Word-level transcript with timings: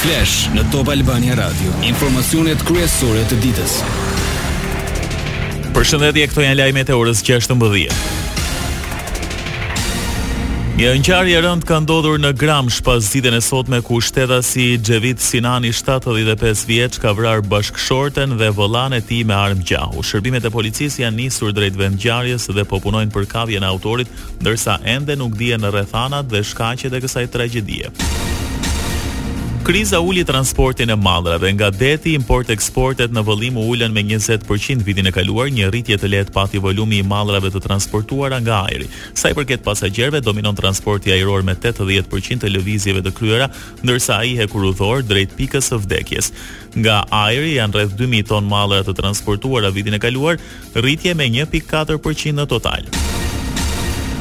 Flash 0.00 0.46
në 0.56 0.62
Top 0.72 0.88
Albania 0.88 1.34
Radio, 1.36 1.68
informacionet 1.84 2.62
kryesore 2.64 3.20
të 3.28 3.36
ditës. 3.42 3.72
Përshëndetje, 5.76 6.22
këto 6.30 6.40
janë 6.40 6.56
lajmet 6.56 6.88
e 6.88 6.94
orës 6.96 7.20
16:00. 7.20 7.92
Një 10.78 10.94
ngjarje 11.02 11.42
rëndë 11.44 11.68
ka 11.68 11.82
ndodhur 11.84 12.16
në 12.24 12.30
Gramsh 12.40 12.80
pas 12.86 13.04
zidin 13.10 13.36
e 13.36 13.42
sot 13.44 13.68
me 13.68 13.82
ku 13.84 14.00
shteta 14.00 14.40
si 14.42 14.70
Gjevit 14.80 15.20
Sinani 15.20 15.72
75 15.76 16.64
vjeq 16.70 16.96
ka 17.02 17.12
vrar 17.12 17.44
bashkëshorten 17.44 18.38
dhe 18.40 18.48
volan 18.56 18.96
e 18.96 19.02
ti 19.04 19.20
me 19.28 19.36
armë 19.36 19.68
gjahu. 19.68 20.00
Shërbimet 20.00 20.48
e 20.48 20.50
policis 20.56 20.96
janë 21.04 21.26
njësur 21.26 21.52
drejtë 21.58 21.76
vend 21.84 22.00
gjarjes 22.00 22.48
dhe 22.48 22.64
popunojnë 22.64 23.12
për 23.12 23.28
kavje 23.36 23.60
në 23.60 23.68
autorit, 23.74 24.08
ndërsa 24.40 24.80
ende 24.96 25.12
nuk 25.20 25.36
dhije 25.36 25.60
në 25.60 25.74
rethanat 25.76 26.24
dhe 26.32 26.40
shkaqet 26.54 26.96
e 26.96 27.02
kësaj 27.04 27.28
tragedie. 27.36 27.92
Kriza 29.70 30.00
uli 30.02 30.26
transportin 30.26 30.90
e 30.90 30.98
madhrave 30.98 31.46
nga 31.54 31.68
deti 31.70 32.16
import-eksportet 32.18 33.12
në 33.14 33.22
vëllim 33.22 33.58
u 33.62 33.66
ullën 33.70 33.92
me 33.94 34.02
20% 34.02 34.82
vitin 34.82 35.06
e 35.06 35.12
kaluar 35.14 35.46
një 35.54 35.68
rritje 35.70 35.94
të 36.02 36.10
letë 36.10 36.34
pati 36.34 36.58
volumi 36.64 36.98
i 36.98 37.04
madhrave 37.06 37.52
të 37.54 37.62
transportuara 37.68 38.40
nga 38.42 38.64
ajri. 38.66 38.88
Sa 39.14 39.30
i 39.30 39.36
përket 39.38 39.62
pasajgjerve 39.62 40.24
dominon 40.26 40.58
transporti 40.58 41.14
ajror 41.14 41.46
me 41.46 41.54
80% 41.54 42.42
të 42.42 42.50
lëvizjeve 42.50 43.04
të 43.06 43.14
kryera, 43.20 43.46
ndërsa 43.86 44.18
i 44.26 44.34
he 44.40 44.48
kurudhor 44.50 45.06
drejt 45.06 45.38
pikës 45.38 45.70
së 45.70 45.78
vdekjes. 45.84 46.32
Nga 46.74 46.96
ajri 47.22 47.54
janë 47.60 47.76
rreth 47.78 47.94
2.000 47.94 48.26
ton 48.32 48.50
madhra 48.50 48.82
të 48.82 48.98
transportuara 49.04 49.70
vitin 49.70 50.00
e 50.00 50.02
kaluar, 50.02 50.42
rritje 50.74 51.14
me 51.14 51.30
1.4% 51.30 52.34
në 52.42 52.50
total. 52.56 52.90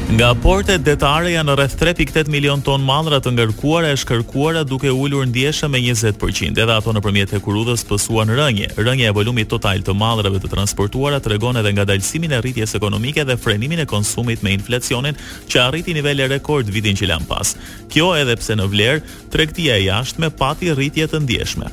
Nga 0.10 0.32
portet, 0.42 0.82
detare 0.82 1.30
janë 1.36 1.54
rreth 1.54 1.76
3.8 1.78 2.32
milion 2.34 2.64
ton 2.66 2.82
mallra 2.82 3.20
të 3.22 3.30
ngarkuara 3.36 3.92
e 3.94 3.98
shkarkuara 4.02 4.64
duke 4.66 4.90
ulur 4.90 5.28
ndjeshë 5.30 5.68
me 5.70 5.78
20%. 5.86 6.58
Edhe 6.64 6.74
ato 6.74 6.90
nëpërmjet 6.98 7.36
hekurudhës 7.36 7.84
pësuan 7.86 8.34
rënje. 8.40 8.72
Rënja 8.74 9.12
e 9.12 9.14
volumit 9.14 9.52
total 9.54 9.84
të 9.86 9.94
mallrave 10.00 10.42
të 10.42 10.50
transportuara 10.50 11.20
tregon 11.22 11.62
edhe 11.62 11.76
ngadalësimin 11.78 12.34
e 12.34 12.40
rritjes 12.42 12.74
ekonomike 12.80 13.22
dhe 13.30 13.38
frenimin 13.38 13.84
e 13.84 13.88
konsumit 13.92 14.42
me 14.42 14.56
inflacionin 14.58 15.20
që 15.46 15.62
arriti 15.68 15.94
nivele 15.94 16.26
rekord 16.34 16.74
vitin 16.74 16.98
që 16.98 17.12
lan 17.14 17.30
pas. 17.30 17.54
Kjo 17.94 18.10
edhe 18.24 18.34
pse 18.42 18.58
në 18.58 18.66
vlerë 18.74 19.30
tregtia 19.30 19.78
e 19.78 19.86
jashtme 19.92 20.34
pati 20.42 20.74
rritje 20.74 21.06
të 21.14 21.22
ndjeshme. 21.28 21.70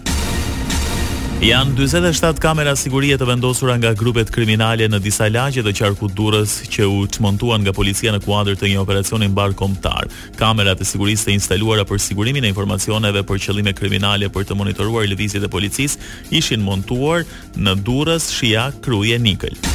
Jan 1.37 1.75
47 1.77 2.39
kamera 2.41 2.73
sigurie 2.81 3.17
të 3.21 3.27
vendosura 3.29 3.75
nga 3.77 3.91
grupet 3.93 4.31
kriminale 4.33 4.87
në 4.89 5.03
disa 5.05 5.27
lagje 5.29 5.61
të 5.67 5.75
qarkut 5.77 6.15
Durrës 6.17 6.55
që 6.73 6.87
u 6.89 7.03
çmontuan 7.13 7.61
nga 7.61 7.75
policia 7.77 8.15
në 8.15 8.23
kuadër 8.25 8.57
të 8.57 8.71
një 8.73 8.81
operacioni 8.81 9.29
mbar 9.35 9.53
kombëtar. 9.61 10.09
Kamerat 10.41 10.81
e 10.81 10.89
sigurisë 10.89 11.29
të 11.29 11.37
instaluara 11.37 11.85
për 11.85 12.01
sigurimin 12.01 12.49
e 12.49 12.55
informacioneve 12.55 13.27
për 13.29 13.45
qëllime 13.49 13.77
kriminale 13.77 14.33
për 14.33 14.49
të 14.49 14.57
monitoruar 14.65 15.05
lëvizjet 15.13 15.45
e 15.45 15.53
policisë 15.53 16.13
ishin 16.41 16.65
montuar 16.65 17.27
në 17.53 17.77
Durrës, 17.85 18.33
Shija, 18.39 18.71
Krujë 18.81 19.21
e 19.21 19.25
Nikël. 19.29 19.67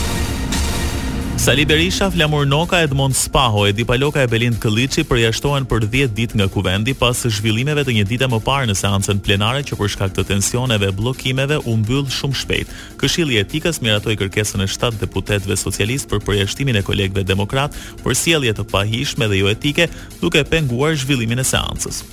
Sali 1.42 1.66
Berisha, 1.66 2.11
Flamur 2.11 2.45
Noka, 2.45 2.78
Edmond 2.78 3.16
Spaho, 3.16 3.67
Edi 3.67 3.84
Paloka 3.84 4.22
e 4.22 4.28
Belind 4.30 4.59
Këllici 4.61 5.02
përjashtohen 5.09 5.66
për 5.66 5.88
10 5.89 6.11
dit 6.14 6.36
nga 6.38 6.45
kuvendi 6.53 6.94
pas 6.94 7.17
zhvillimeve 7.25 7.81
të 7.88 7.95
një 7.97 8.03
dite 8.11 8.28
më 8.30 8.38
parë 8.45 8.70
në 8.70 8.75
seancën 8.78 9.17
plenare 9.25 9.64
që 9.66 9.78
përshka 9.80 10.06
këtë 10.12 10.19
të 10.22 10.25
tensioneve 10.36 10.92
blokimeve 11.00 11.58
u 11.66 11.73
mbyll 11.81 12.06
shumë 12.14 12.38
shpejt. 12.44 12.75
Këshilli 13.02 13.42
etikës 13.42 13.81
miratoi 13.81 14.19
kërkesën 14.22 14.62
e 14.62 14.69
7 14.69 15.02
deputetëve 15.02 15.58
socialist 15.58 16.12
për 16.14 16.22
përjashtimin 16.30 16.78
e 16.78 16.86
kolegëve 16.86 17.25
demokrat 17.25 17.73
për 18.06 18.16
sjellje 18.22 18.53
të 18.62 18.69
pahishme 18.69 19.25
dhe 19.34 19.42
jo 19.42 19.50
etike, 19.50 19.89
duke 20.22 20.45
penguar 20.45 20.94
zhvillimin 20.94 21.42
e 21.42 21.50
seancës. 21.56 22.03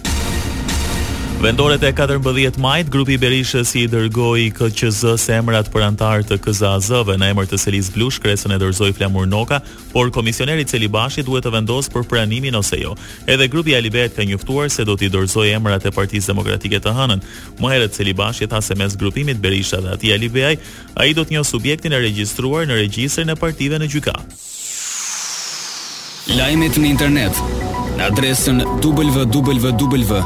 Vendoret 1.39 1.81
e 1.85 1.93
14 1.93 2.57
majt, 2.59 2.91
grupi 2.91 3.15
Berisha 3.19 3.63
si 3.65 3.85
i 3.87 3.89
dërgoi 3.89 4.49
KQZ 4.51 5.13
se 5.23 5.37
emrat 5.39 5.69
për 5.71 5.85
antar 5.87 6.25
të 6.27 6.41
KZAZ-ve 6.43 7.15
në 7.15 7.29
emër 7.31 7.47
të 7.47 7.61
Selis 7.63 7.91
Blush, 7.95 8.19
kresën 8.19 8.51
e 8.51 8.59
dorëzoi 8.59 8.89
Flamur 8.99 9.29
Noka, 9.31 9.61
por 9.93 10.11
komisioneri 10.11 10.67
Celibashi 10.67 11.23
duhet 11.23 11.47
të 11.47 11.53
vendosë 11.55 11.93
për 11.95 12.09
pranimin 12.11 12.59
ose 12.59 12.81
jo. 12.83 12.97
Edhe 13.31 13.47
grupi 13.55 13.77
Alibet 13.79 14.17
ka 14.19 14.27
njoftuar 14.27 14.67
se 14.75 14.83
do 14.85 14.97
të 14.99 15.13
dorëzojë 15.15 15.55
emrat 15.61 15.87
e 15.87 15.95
Partisë 15.95 16.33
Demokratike 16.33 16.83
të 16.83 16.97
Hënën. 16.99 17.23
Më 17.63 17.71
herët 17.77 17.95
Celibashi 17.95 18.51
tha 18.51 18.59
se 18.61 18.75
mes 18.75 18.99
grupimit 18.99 19.39
Berisha 19.39 19.79
dhe 19.79 19.95
atij 19.95 20.17
Alibej, 20.19 20.57
ai 20.99 21.13
do 21.15 21.23
të 21.23 21.37
njohë 21.39 21.51
subjektin 21.55 21.95
e 21.95 22.03
regjistruar 22.03 22.67
në 22.67 22.83
regjistrin 22.83 23.31
e 23.31 23.39
partive 23.39 23.79
në 23.79 23.93
gjykatë. 23.95 24.43
Lajmet 26.35 26.83
në 26.83 26.93
internet, 26.97 27.45
në 27.95 28.11
adresën 28.11 28.65
www 28.91 30.23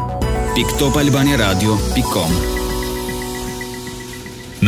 piktopalbaniradio.com 0.52 2.32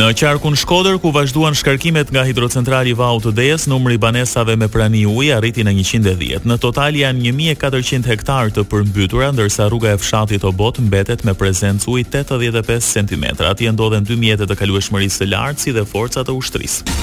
Në 0.01 0.07
qarkun 0.17 0.55
Shkodër 0.57 0.95
ku 0.99 1.11
vazhduan 1.13 1.53
shkarkimet 1.55 2.09
nga 2.11 2.23
hidrocentrali 2.25 2.95
Vau 2.97 3.19
të 3.21 3.31
Deës, 3.37 3.67
numri 3.69 3.99
i 3.99 4.01
banesave 4.01 4.55
me 4.57 4.65
prani 4.71 5.03
ujë 5.07 5.35
arriti 5.37 5.63
në 5.63 5.75
110. 5.83 6.47
Në 6.49 6.57
total 6.65 6.97
janë 7.03 7.27
1400 7.29 8.09
hektar 8.15 8.49
të 8.57 8.65
përmbytura 8.73 9.29
ndërsa 9.37 9.69
rruga 9.69 9.93
e 9.93 10.01
fshatit 10.01 10.47
Obot 10.49 10.81
mbetet 10.87 11.21
me 11.23 11.37
prezenc 11.37 11.85
ujë 11.85 12.07
85 12.23 12.89
cm. 12.89 13.29
Atje 13.51 13.75
ndodhen 13.77 14.09
2000 14.09 14.49
të 14.51 14.57
kalueshmërisë 14.63 15.21
së 15.21 15.31
lartë 15.35 15.67
si 15.67 15.77
dhe 15.77 15.85
forcat 15.93 16.33
e 16.33 16.37
ushtrisë. 16.41 16.97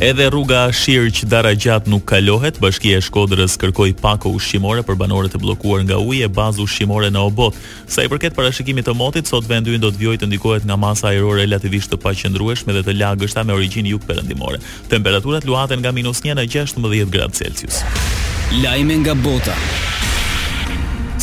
Edhe 0.00 0.26
rruga 0.30 0.72
Shirq 0.72 1.24
Dara 1.30 1.54
nuk 1.86 2.04
kalohet. 2.06 2.58
Bashkia 2.58 2.98
e 2.98 3.00
Shkodrës 3.00 3.54
kërkoi 3.56 3.92
pako 3.94 4.34
ushqimore 4.34 4.82
për 4.82 4.96
banorët 4.98 5.34
e 5.34 5.38
bllokuar 5.38 5.84
nga 5.86 5.98
uji 6.02 6.22
e 6.22 6.28
bazë 6.28 6.60
ushqimore 6.64 7.10
në 7.14 7.18
Obot. 7.22 7.54
Sa 7.86 8.02
i 8.02 8.08
përket 8.10 8.34
parashikimit 8.34 8.86
të 8.90 8.94
motit, 8.98 9.26
sot 9.30 9.46
vendi 9.46 9.70
ynë 9.70 9.78
do 9.86 9.92
të 9.94 10.02
vijojë 10.02 10.20
të 10.24 10.28
ndikohet 10.32 10.66
nga 10.66 10.76
masa 10.76 11.12
ajrore 11.14 11.44
relativisht 11.44 11.92
të 11.94 12.00
paqëndrueshme 12.02 12.74
dhe 12.74 12.82
të 12.90 12.96
lagështa 12.98 13.46
me 13.46 13.54
origjinë 13.54 13.94
jugperëndimore. 13.94 14.58
Temperaturat 14.90 15.44
luhaten 15.46 15.78
nga 15.86 15.92
-1 15.92 16.10
në 16.10 16.46
16 16.50 17.06
gradë 17.14 17.32
Celsius. 17.44 17.84
Lajme 18.66 18.98
nga 19.04 19.14
bota. 19.14 19.54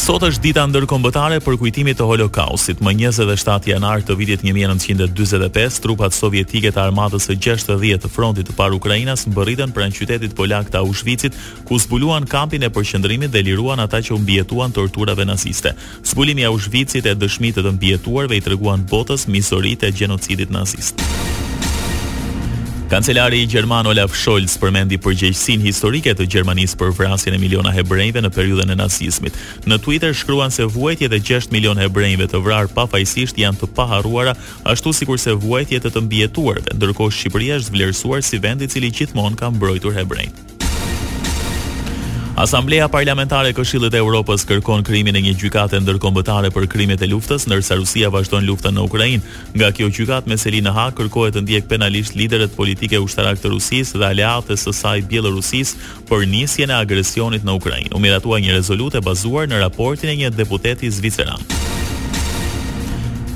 Sot 0.01 0.23
është 0.25 0.41
dita 0.47 0.63
ndërkombëtare 0.65 1.35
për 1.45 1.59
kujtimin 1.61 1.93
e 1.93 2.05
Holokaustit. 2.09 2.79
Më 2.81 2.95
27 3.13 3.67
janar 3.69 4.01
të 4.01 4.15
vitit 4.17 4.41
1945, 4.41 5.77
trupat 5.83 6.15
sovjetike 6.17 6.71
të 6.73 6.81
armatës 6.87 7.27
së 7.29 7.35
60-të 7.37 8.01
të 8.01 8.09
frontit 8.09 8.49
të 8.49 8.55
parë 8.57 8.79
ukrainas 8.79 9.27
mbërritën 9.29 9.69
pranë 9.77 9.93
qytetit 9.99 10.33
polak 10.39 10.73
të 10.73 10.81
Auschwitzit, 10.81 11.37
ku 11.69 11.77
zbuluan 11.85 12.25
kampin 12.25 12.65
e 12.65 12.73
përqendrimit 12.73 13.29
dhe 13.29 13.43
liruan 13.45 13.85
ata 13.85 14.01
që 14.01 14.15
u 14.17 14.19
mbietuan 14.25 14.73
torturave 14.73 15.21
naziste. 15.29 15.75
Zbulimi 16.01 16.41
i 16.47 16.49
Auschwitzit 16.49 17.05
e 17.05 17.13
dëshmitë 17.21 17.61
të 17.69 17.77
mbietuarve 17.77 18.33
i 18.33 18.41
treguan 18.41 18.87
botës 18.89 19.29
misoritë 19.29 19.91
e 19.91 19.95
gjenocidit 20.01 20.49
nazist. 20.49 21.05
Kancelari 22.91 23.37
i 23.41 23.47
Gjerman 23.47 23.87
Olaf 23.87 24.11
Scholz 24.19 24.57
përmendi 24.59 24.97
përgjegjësinë 24.99 25.63
historike 25.63 26.11
të 26.11 26.25
Gjermanisë 26.27 26.75
për 26.81 26.89
vrasjen 26.97 27.37
e 27.37 27.39
miliona 27.39 27.71
hebrejve 27.71 28.19
në 28.25 28.31
periudhën 28.35 28.73
e 28.73 28.75
nazizmit. 28.81 29.37
Në 29.71 29.77
Twitter 29.85 30.11
shkruan 30.19 30.51
se 30.51 30.67
vuajtjet 30.73 31.15
e 31.15 31.21
6 31.31 31.53
milionë 31.55 31.85
hebrejve 31.85 32.27
të 32.33 32.43
vrarë 32.43 32.75
pafajsisht 32.75 33.39
janë 33.39 33.61
të 33.63 33.71
paharruara, 33.79 34.35
ashtu 34.73 34.91
sikur 34.91 35.21
se 35.23 35.37
vuajtjet 35.39 35.87
e 35.87 35.93
të 35.95 36.03
mbijetuarve, 36.09 36.75
ndërkohë 36.75 37.15
Shqipëria 37.21 37.61
është 37.63 37.77
vlerësuar 37.77 38.27
si 38.27 38.43
vend 38.43 38.67
i 38.67 38.67
cili 38.67 38.91
gjithmonë 38.91 39.39
ka 39.39 39.55
mbrojtur 39.55 39.95
hebrejt. 39.95 40.59
Asambleja 42.41 42.87
Parlamentare 42.89 43.51
e 43.51 43.53
Këshillit 43.53 43.93
e 43.93 43.99
Evropës 44.01 44.47
kërkon 44.49 44.81
krimin 44.87 45.13
e 45.19 45.21
një 45.21 45.35
gjykate 45.37 45.77
ndërkombëtare 45.83 46.49
për 46.55 46.65
krimet 46.73 47.03
e 47.05 47.09
luftës, 47.11 47.45
ndërsa 47.45 47.77
Rusia 47.77 48.09
vazhdon 48.09 48.47
luftën 48.49 48.73
në 48.73 48.81
Ukrainë. 48.87 49.35
Nga 49.53 49.69
kjo 49.77 49.91
gjykatë, 49.93 50.33
Meselina 50.33 50.73
Ha 50.73 50.87
kërkohet 50.97 51.37
të 51.37 51.43
ndjek 51.45 51.69
penalisht 51.69 52.17
liderët 52.17 52.57
politike 52.57 52.97
ushtarak 53.05 53.37
të 53.43 53.53
Rusisë 53.53 54.01
dhe 54.01 54.09
aleatës 54.09 54.65
së 54.65 54.73
saj 54.73 55.05
Bielorusisë 55.13 56.01
për 56.09 56.25
nisjen 56.33 56.73
e 56.73 56.81
agresionit 56.81 57.45
në 57.45 57.59
Ukrainë. 57.61 57.93
U 57.93 58.01
miratua 58.01 58.41
një 58.41 58.57
rezolutë 58.57 59.05
bazuar 59.05 59.45
në 59.45 59.61
raportin 59.67 60.09
e 60.15 60.23
një 60.23 60.33
deputeti 60.41 60.89
zviceran. 60.97 61.60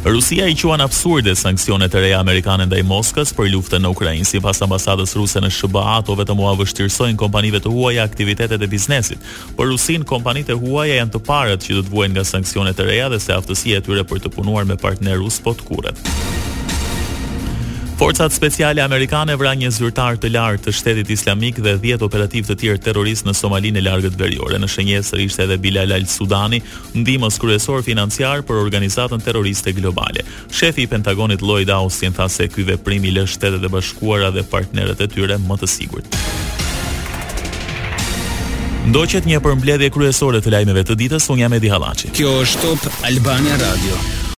Rusia 0.05 0.45
i 0.47 0.53
quan 0.55 0.79
absurde 0.83 1.33
sanksionet 1.35 1.93
e 1.93 1.99
reja 2.03 2.19
amerikane 2.21 2.67
ndaj 2.69 2.83
Moskës 2.85 3.31
për 3.33 3.47
luftën 3.49 3.81
në 3.81 3.89
Ukrainë, 3.95 4.27
sipas 4.29 4.61
ambasadës 4.61 5.15
ruse 5.17 5.41
në 5.41 5.49
SBA, 5.49 5.81
ato 6.03 6.13
vetëm 6.19 6.43
ua 6.45 6.51
vështirësojnë 6.59 7.17
kompanive 7.17 7.57
të 7.65 7.73
huaja 7.73 8.05
aktivitetet 8.05 8.61
e 8.61 8.69
biznesit. 8.69 9.25
Për 9.57 9.71
Rusinë, 9.73 10.05
kompanitë 10.13 10.53
e 10.59 10.61
huaja 10.61 10.99
janë 10.99 11.17
të 11.17 11.23
parët 11.25 11.65
që 11.65 11.79
do 11.79 11.87
të 11.87 11.95
vuajnë 11.95 12.19
nga 12.19 12.27
sanksionet 12.35 12.85
e 12.85 12.89
reja 12.91 13.09
dhe 13.15 13.19
se 13.25 13.33
aftësia 13.33 13.81
e 13.81 13.85
tyre 13.89 14.05
për 14.13 14.21
të 14.27 14.35
punuar 14.37 14.69
me 14.69 14.77
partnerë 14.85 15.23
rus 15.25 15.41
po 15.47 15.57
të 15.57 15.65
kurret. 15.73 16.44
Forcat 17.95 18.33
speciale 18.35 18.81
amerikane 18.83 19.37
vranë 19.39 19.63
një 19.63 19.69
zyrtar 19.71 20.17
të 20.19 20.27
lartë 20.33 20.65
të 20.67 20.71
Shtetit 20.75 21.11
Islamik 21.15 21.61
dhe 21.63 21.77
10 21.79 22.01
operativ 22.03 22.49
të 22.49 22.57
tjerë 22.59 22.81
terrorist 22.83 23.23
në 23.23 23.31
Somalinë 23.39 23.79
e 23.79 23.83
Largët 23.85 24.17
Veriore. 24.19 24.59
Në 24.59 24.67
shënjestër 24.73 25.21
ishte 25.23 25.45
edhe 25.47 25.55
Bilal 25.63 25.93
Al 25.95 26.03
Sudani, 26.11 26.59
ndihmës 26.91 27.39
kryesor 27.39 27.85
financiar 27.87 28.43
për 28.43 28.59
organizatën 28.65 29.23
terroriste 29.23 29.71
globale. 29.77 30.25
Shefi 30.51 30.83
i 30.83 30.89
Pentagonit 30.91 31.39
Lloyd 31.41 31.71
Austin 31.77 32.11
tha 32.17 32.27
se 32.29 32.49
ky 32.51 32.67
veprim 32.67 33.07
i 33.07 33.15
lë 33.15 33.23
Shtetet 33.31 33.63
e 33.63 33.71
Bashkuara 33.71 34.33
dhe 34.35 34.43
partnerët 34.51 34.99
e 34.99 35.09
tyre 35.15 35.39
më 35.47 35.57
të 35.63 35.71
sigurt. 35.77 36.19
Ndoqet 38.91 39.23
një 39.25 39.39
përmbledhje 39.39 39.91
kryesore 39.95 40.43
të 40.43 40.51
lajmeve 40.51 40.83
të 40.91 40.99
ditës, 41.05 41.31
unë 41.31 41.45
jam 41.47 41.57
Edi 41.61 41.71
Hallaçi. 41.71 42.11
Kjo 42.19 42.35
është 42.43 42.63
Top 42.83 43.03
Albania 43.07 43.55
Radio. 43.63 44.24